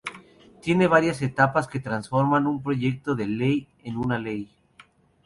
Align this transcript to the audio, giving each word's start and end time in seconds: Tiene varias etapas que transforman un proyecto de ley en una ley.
Tiene 0.63 0.87
varias 0.87 1.21
etapas 1.21 1.67
que 1.67 1.79
transforman 1.79 2.47
un 2.47 2.63
proyecto 2.63 3.13
de 3.13 3.27
ley 3.27 3.67
en 3.83 3.97
una 3.97 4.17
ley. 4.17 4.49